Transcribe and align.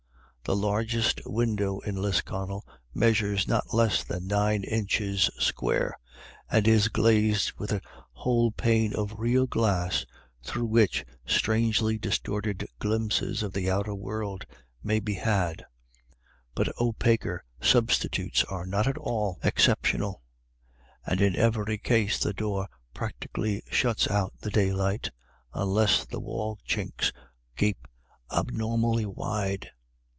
The 0.43 0.55
largest 0.57 1.21
window 1.25 1.79
in 1.79 1.95
Lisconnel 2.01 2.67
measures 2.93 3.47
not 3.47 3.73
less 3.73 4.03
than 4.03 4.27
nine 4.27 4.65
inches 4.65 5.29
square, 5.39 5.97
and 6.49 6.67
is 6.67 6.89
glazed 6.89 7.53
with 7.53 7.71
a 7.71 7.79
whole 8.11 8.51
pane 8.51 8.93
of 8.93 9.17
real 9.17 9.47
glass, 9.47 10.05
through 10.43 10.65
which 10.65 11.05
strangely 11.25 11.97
distorted 11.97 12.67
glimpses 12.79 13.43
of 13.43 13.53
the 13.53 13.71
outer 13.71 13.95
world 13.95 14.43
may 14.83 14.99
be 14.99 15.13
had; 15.13 15.63
but 16.53 16.67
opaquer 16.81 17.45
substitutes 17.61 18.43
are 18.45 18.65
not 18.65 18.87
at 18.87 18.97
all 18.97 19.39
exceptional; 19.43 20.21
and 21.05 21.21
in 21.21 21.33
every 21.33 21.77
case 21.77 22.19
the 22.19 22.33
door 22.33 22.67
practically 22.93 23.63
shuts 23.71 24.09
out 24.09 24.33
the 24.41 24.51
daylight, 24.51 25.11
unless 25.53 26.03
the 26.03 26.19
wall 26.19 26.59
chinks 26.67 27.13
gape 27.55 27.87
abnorma 28.31 28.93
ly 28.95 29.05
wide. 29.05 29.69